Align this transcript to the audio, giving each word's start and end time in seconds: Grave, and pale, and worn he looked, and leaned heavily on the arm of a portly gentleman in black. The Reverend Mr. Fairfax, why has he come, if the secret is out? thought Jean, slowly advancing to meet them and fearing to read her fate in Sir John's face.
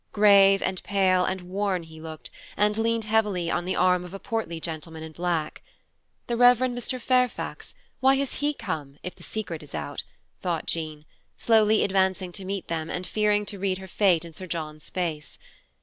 Grave, 0.13 0.63
and 0.63 0.81
pale, 0.81 1.25
and 1.25 1.41
worn 1.41 1.83
he 1.83 2.01
looked, 2.01 2.31
and 2.57 2.75
leaned 2.75 3.03
heavily 3.03 3.51
on 3.51 3.65
the 3.65 3.75
arm 3.75 4.03
of 4.03 4.15
a 4.15 4.19
portly 4.19 4.59
gentleman 4.59 5.03
in 5.03 5.11
black. 5.11 5.61
The 6.25 6.35
Reverend 6.35 6.75
Mr. 6.75 6.99
Fairfax, 6.99 7.75
why 7.99 8.15
has 8.15 8.37
he 8.39 8.51
come, 8.55 8.97
if 9.03 9.13
the 9.13 9.21
secret 9.21 9.61
is 9.61 9.75
out? 9.75 10.01
thought 10.41 10.65
Jean, 10.65 11.05
slowly 11.37 11.83
advancing 11.83 12.31
to 12.31 12.45
meet 12.45 12.67
them 12.67 12.89
and 12.89 13.05
fearing 13.05 13.45
to 13.45 13.59
read 13.59 13.77
her 13.77 13.87
fate 13.87 14.25
in 14.25 14.33
Sir 14.33 14.47
John's 14.47 14.89
face. 14.89 15.37